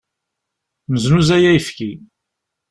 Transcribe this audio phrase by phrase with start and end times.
[0.91, 1.89] Neznuzay ayefki.